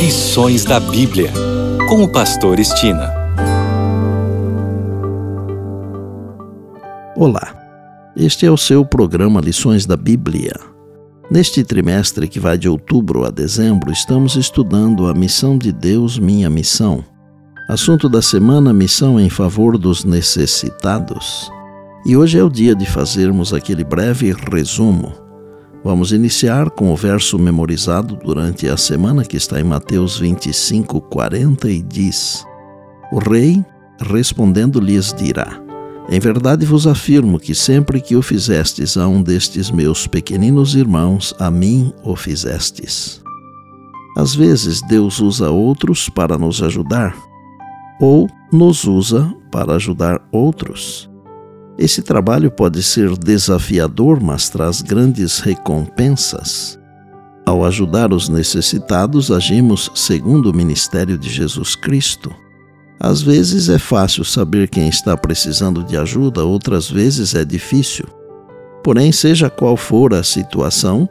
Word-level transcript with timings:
Lições 0.00 0.64
da 0.64 0.80
Bíblia, 0.80 1.30
com 1.86 2.02
o 2.02 2.08
Pastor 2.10 2.58
Estina. 2.58 3.12
Olá, 7.14 7.54
este 8.16 8.46
é 8.46 8.50
o 8.50 8.56
seu 8.56 8.82
programa 8.82 9.42
Lições 9.42 9.84
da 9.84 9.98
Bíblia. 9.98 10.54
Neste 11.30 11.62
trimestre 11.62 12.26
que 12.28 12.40
vai 12.40 12.56
de 12.56 12.66
outubro 12.66 13.26
a 13.26 13.30
dezembro, 13.30 13.92
estamos 13.92 14.36
estudando 14.36 15.06
a 15.06 15.12
missão 15.12 15.58
de 15.58 15.70
Deus, 15.70 16.18
minha 16.18 16.48
missão. 16.48 17.04
Assunto 17.68 18.08
da 18.08 18.22
semana: 18.22 18.72
missão 18.72 19.20
em 19.20 19.28
favor 19.28 19.76
dos 19.76 20.02
necessitados. 20.02 21.52
E 22.06 22.16
hoje 22.16 22.38
é 22.38 22.42
o 22.42 22.48
dia 22.48 22.74
de 22.74 22.86
fazermos 22.86 23.52
aquele 23.52 23.84
breve 23.84 24.34
resumo 24.50 25.29
Vamos 25.82 26.12
iniciar 26.12 26.68
com 26.68 26.92
o 26.92 26.96
verso 26.96 27.38
memorizado 27.38 28.14
durante 28.14 28.68
a 28.68 28.76
semana 28.76 29.24
que 29.24 29.36
está 29.36 29.58
em 29.58 29.64
Mateus 29.64 30.18
25, 30.18 31.00
40 31.00 31.70
e 31.70 31.80
diz: 31.80 32.44
O 33.10 33.18
rei, 33.18 33.64
respondendo, 33.98 34.78
lhes 34.78 35.14
dirá: 35.14 35.58
Em 36.10 36.20
verdade 36.20 36.66
vos 36.66 36.86
afirmo 36.86 37.40
que 37.40 37.54
sempre 37.54 37.98
que 37.98 38.14
o 38.14 38.20
fizestes 38.20 38.98
a 38.98 39.08
um 39.08 39.22
destes 39.22 39.70
meus 39.70 40.06
pequeninos 40.06 40.74
irmãos, 40.74 41.34
a 41.38 41.50
mim 41.50 41.94
o 42.04 42.14
fizestes. 42.14 43.22
Às 44.18 44.34
vezes 44.34 44.82
Deus 44.86 45.18
usa 45.18 45.48
outros 45.48 46.10
para 46.10 46.36
nos 46.36 46.62
ajudar, 46.62 47.16
ou 47.98 48.28
nos 48.52 48.84
usa 48.84 49.34
para 49.50 49.76
ajudar 49.76 50.20
outros. 50.30 51.09
Esse 51.80 52.02
trabalho 52.02 52.50
pode 52.50 52.82
ser 52.82 53.16
desafiador, 53.16 54.20
mas 54.20 54.50
traz 54.50 54.82
grandes 54.82 55.38
recompensas. 55.38 56.78
Ao 57.46 57.64
ajudar 57.64 58.12
os 58.12 58.28
necessitados, 58.28 59.30
agimos 59.30 59.90
segundo 59.94 60.50
o 60.50 60.54
ministério 60.54 61.16
de 61.16 61.30
Jesus 61.30 61.74
Cristo. 61.74 62.30
Às 63.00 63.22
vezes 63.22 63.70
é 63.70 63.78
fácil 63.78 64.26
saber 64.26 64.68
quem 64.68 64.90
está 64.90 65.16
precisando 65.16 65.82
de 65.82 65.96
ajuda, 65.96 66.44
outras 66.44 66.90
vezes 66.90 67.34
é 67.34 67.46
difícil. 67.46 68.04
Porém, 68.84 69.10
seja 69.10 69.48
qual 69.48 69.74
for 69.74 70.12
a 70.12 70.22
situação, 70.22 71.08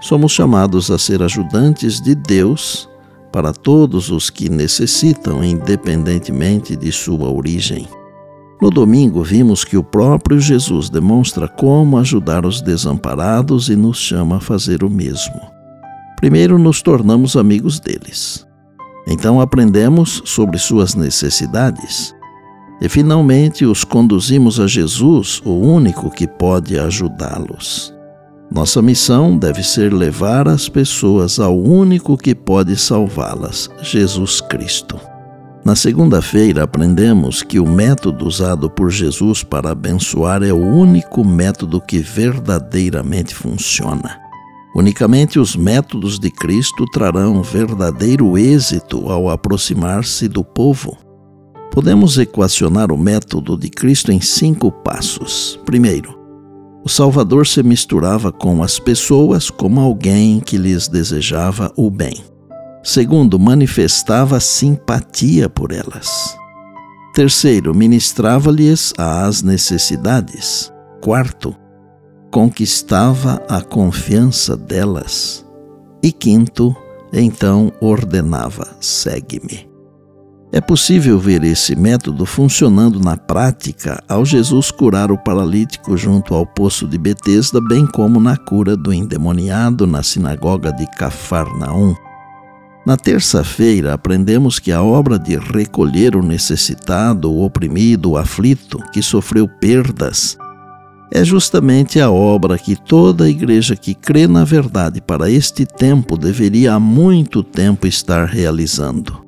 somos 0.00 0.32
chamados 0.32 0.90
a 0.90 0.96
ser 0.96 1.22
ajudantes 1.22 2.00
de 2.00 2.14
Deus 2.14 2.88
para 3.30 3.52
todos 3.52 4.10
os 4.10 4.30
que 4.30 4.48
necessitam, 4.48 5.44
independentemente 5.44 6.74
de 6.76 6.90
sua 6.90 7.30
origem. 7.30 7.86
No 8.60 8.70
domingo, 8.70 9.22
vimos 9.22 9.64
que 9.64 9.76
o 9.76 9.84
próprio 9.84 10.40
Jesus 10.40 10.90
demonstra 10.90 11.46
como 11.46 11.96
ajudar 11.96 12.44
os 12.44 12.60
desamparados 12.60 13.68
e 13.68 13.76
nos 13.76 13.98
chama 13.98 14.36
a 14.36 14.40
fazer 14.40 14.82
o 14.82 14.90
mesmo. 14.90 15.40
Primeiro, 16.16 16.58
nos 16.58 16.82
tornamos 16.82 17.36
amigos 17.36 17.78
deles. 17.78 18.44
Então, 19.06 19.40
aprendemos 19.40 20.22
sobre 20.24 20.58
suas 20.58 20.96
necessidades. 20.96 22.12
E, 22.80 22.88
finalmente, 22.88 23.64
os 23.64 23.84
conduzimos 23.84 24.58
a 24.58 24.66
Jesus, 24.66 25.40
o 25.44 25.52
único 25.52 26.10
que 26.10 26.26
pode 26.26 26.78
ajudá-los. 26.78 27.94
Nossa 28.50 28.82
missão 28.82 29.36
deve 29.36 29.62
ser 29.62 29.92
levar 29.92 30.48
as 30.48 30.68
pessoas 30.68 31.38
ao 31.38 31.56
único 31.56 32.16
que 32.16 32.34
pode 32.34 32.76
salvá-las, 32.76 33.70
Jesus 33.82 34.40
Cristo. 34.40 34.98
Na 35.68 35.76
segunda-feira, 35.76 36.62
aprendemos 36.62 37.42
que 37.42 37.60
o 37.60 37.68
método 37.68 38.26
usado 38.26 38.70
por 38.70 38.90
Jesus 38.90 39.42
para 39.42 39.72
abençoar 39.72 40.42
é 40.42 40.50
o 40.50 40.56
único 40.56 41.22
método 41.22 41.78
que 41.78 41.98
verdadeiramente 41.98 43.34
funciona. 43.34 44.18
Unicamente 44.74 45.38
os 45.38 45.54
métodos 45.54 46.18
de 46.18 46.30
Cristo 46.30 46.86
trarão 46.90 47.42
verdadeiro 47.42 48.38
êxito 48.38 49.10
ao 49.10 49.28
aproximar-se 49.28 50.26
do 50.26 50.42
povo. 50.42 50.96
Podemos 51.70 52.16
equacionar 52.16 52.90
o 52.90 52.96
método 52.96 53.54
de 53.54 53.68
Cristo 53.68 54.10
em 54.10 54.22
cinco 54.22 54.72
passos. 54.72 55.60
Primeiro, 55.66 56.18
o 56.82 56.88
Salvador 56.88 57.46
se 57.46 57.62
misturava 57.62 58.32
com 58.32 58.62
as 58.62 58.78
pessoas 58.78 59.50
como 59.50 59.82
alguém 59.82 60.40
que 60.40 60.56
lhes 60.56 60.88
desejava 60.88 61.70
o 61.76 61.90
bem. 61.90 62.24
Segundo, 62.88 63.38
manifestava 63.38 64.40
simpatia 64.40 65.46
por 65.46 65.72
elas. 65.72 66.34
Terceiro, 67.12 67.74
ministrava-lhes 67.74 68.94
as 68.96 69.42
necessidades. 69.42 70.72
Quarto, 71.02 71.54
conquistava 72.30 73.42
a 73.46 73.60
confiança 73.60 74.56
delas. 74.56 75.44
E 76.02 76.10
quinto, 76.10 76.74
então 77.12 77.70
ordenava: 77.78 78.66
segue-me. 78.80 79.68
É 80.50 80.62
possível 80.62 81.18
ver 81.18 81.44
esse 81.44 81.76
método 81.76 82.24
funcionando 82.24 82.98
na 83.00 83.18
prática 83.18 84.02
ao 84.08 84.24
Jesus 84.24 84.70
curar 84.70 85.12
o 85.12 85.18
paralítico 85.18 85.94
junto 85.94 86.34
ao 86.34 86.46
poço 86.46 86.88
de 86.88 86.96
Betesda, 86.96 87.60
bem 87.60 87.86
como 87.86 88.18
na 88.18 88.38
cura 88.38 88.74
do 88.74 88.94
endemoniado 88.94 89.86
na 89.86 90.02
sinagoga 90.02 90.72
de 90.72 90.86
Cafarnaum. 90.96 91.94
Na 92.88 92.96
terça-feira, 92.96 93.92
aprendemos 93.92 94.58
que 94.58 94.72
a 94.72 94.82
obra 94.82 95.18
de 95.18 95.36
recolher 95.36 96.16
o 96.16 96.22
necessitado, 96.22 97.30
o 97.30 97.44
oprimido, 97.44 98.12
o 98.12 98.16
aflito, 98.16 98.82
que 98.90 99.02
sofreu 99.02 99.46
perdas, 99.46 100.38
é 101.12 101.22
justamente 101.22 102.00
a 102.00 102.10
obra 102.10 102.56
que 102.56 102.74
toda 102.74 103.24
a 103.24 103.28
igreja 103.28 103.76
que 103.76 103.94
crê 103.94 104.26
na 104.26 104.42
verdade 104.42 105.02
para 105.02 105.30
este 105.30 105.66
tempo 105.66 106.16
deveria 106.16 106.72
há 106.72 106.80
muito 106.80 107.42
tempo 107.42 107.86
estar 107.86 108.24
realizando. 108.24 109.22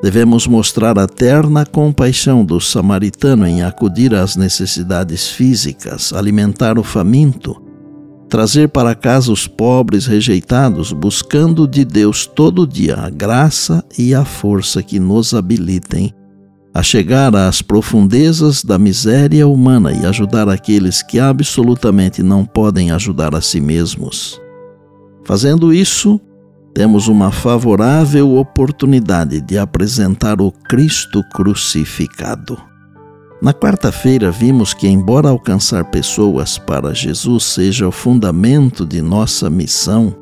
Devemos 0.00 0.46
mostrar 0.46 0.96
a 0.96 1.08
terna 1.08 1.66
compaixão 1.66 2.44
do 2.44 2.60
samaritano 2.60 3.48
em 3.48 3.64
acudir 3.64 4.14
às 4.14 4.36
necessidades 4.36 5.26
físicas, 5.26 6.12
alimentar 6.12 6.78
o 6.78 6.84
faminto, 6.84 7.65
trazer 8.28 8.68
para 8.68 8.94
casa 8.94 9.32
os 9.32 9.46
pobres 9.46 10.06
rejeitados, 10.06 10.92
buscando 10.92 11.66
de 11.66 11.84
Deus 11.84 12.26
todo 12.26 12.66
dia 12.66 12.96
a 12.96 13.10
graça 13.10 13.84
e 13.98 14.14
a 14.14 14.24
força 14.24 14.82
que 14.82 14.98
nos 14.98 15.34
habilitem 15.34 16.12
a 16.76 16.82
chegar 16.82 17.34
às 17.34 17.62
profundezas 17.62 18.62
da 18.62 18.78
miséria 18.78 19.48
humana 19.48 19.92
e 19.92 20.04
ajudar 20.04 20.46
aqueles 20.46 21.02
que 21.02 21.18
absolutamente 21.18 22.22
não 22.22 22.44
podem 22.44 22.90
ajudar 22.90 23.34
a 23.34 23.40
si 23.40 23.62
mesmos. 23.62 24.38
Fazendo 25.24 25.72
isso, 25.72 26.20
temos 26.74 27.08
uma 27.08 27.32
favorável 27.32 28.36
oportunidade 28.36 29.40
de 29.40 29.56
apresentar 29.56 30.38
o 30.38 30.52
Cristo 30.52 31.22
crucificado. 31.32 32.58
Na 33.40 33.52
quarta-feira, 33.52 34.30
vimos 34.30 34.72
que, 34.72 34.88
embora 34.88 35.28
alcançar 35.28 35.84
pessoas 35.84 36.56
para 36.56 36.94
Jesus 36.94 37.44
seja 37.44 37.86
o 37.86 37.92
fundamento 37.92 38.86
de 38.86 39.02
nossa 39.02 39.50
missão, 39.50 40.14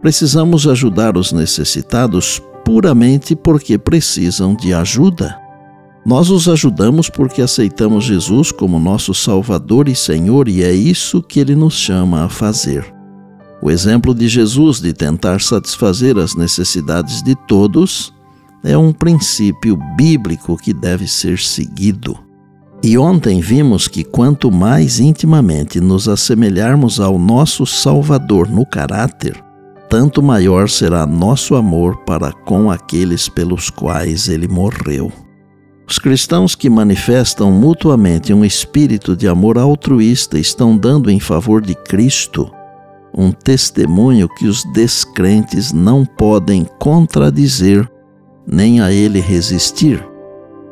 precisamos 0.00 0.66
ajudar 0.66 1.18
os 1.18 1.30
necessitados 1.30 2.40
puramente 2.64 3.36
porque 3.36 3.76
precisam 3.76 4.54
de 4.54 4.72
ajuda. 4.72 5.38
Nós 6.06 6.30
os 6.30 6.48
ajudamos 6.48 7.10
porque 7.10 7.42
aceitamos 7.42 8.04
Jesus 8.04 8.50
como 8.50 8.78
nosso 8.78 9.12
Salvador 9.12 9.88
e 9.88 9.94
Senhor, 9.94 10.48
e 10.48 10.62
é 10.62 10.72
isso 10.72 11.22
que 11.22 11.40
ele 11.40 11.54
nos 11.54 11.74
chama 11.74 12.24
a 12.24 12.28
fazer. 12.30 12.94
O 13.60 13.70
exemplo 13.70 14.14
de 14.14 14.26
Jesus 14.26 14.80
de 14.80 14.94
tentar 14.94 15.42
satisfazer 15.42 16.16
as 16.16 16.34
necessidades 16.34 17.22
de 17.22 17.34
todos 17.46 18.14
é 18.64 18.78
um 18.78 18.92
princípio 18.92 19.76
bíblico 19.96 20.56
que 20.56 20.72
deve 20.72 21.06
ser 21.06 21.38
seguido. 21.38 22.27
E 22.82 22.96
ontem 22.96 23.40
vimos 23.40 23.88
que 23.88 24.04
quanto 24.04 24.52
mais 24.52 25.00
intimamente 25.00 25.80
nos 25.80 26.08
assemelharmos 26.08 27.00
ao 27.00 27.18
nosso 27.18 27.66
Salvador 27.66 28.48
no 28.48 28.64
caráter, 28.64 29.42
tanto 29.88 30.22
maior 30.22 30.68
será 30.68 31.06
nosso 31.06 31.54
amor 31.54 31.96
para 32.04 32.32
com 32.32 32.70
aqueles 32.70 33.28
pelos 33.28 33.68
quais 33.70 34.28
ele 34.28 34.46
morreu. 34.46 35.10
Os 35.88 35.98
cristãos 35.98 36.54
que 36.54 36.68
manifestam 36.68 37.50
mutuamente 37.50 38.32
um 38.32 38.44
espírito 38.44 39.16
de 39.16 39.26
amor 39.26 39.58
altruísta 39.58 40.38
estão 40.38 40.76
dando 40.76 41.10
em 41.10 41.18
favor 41.18 41.62
de 41.62 41.74
Cristo 41.74 42.50
um 43.18 43.32
testemunho 43.32 44.28
que 44.28 44.46
os 44.46 44.64
descrentes 44.72 45.72
não 45.72 46.04
podem 46.04 46.64
contradizer 46.78 47.90
nem 48.46 48.80
a 48.80 48.92
ele 48.92 49.20
resistir. 49.20 50.06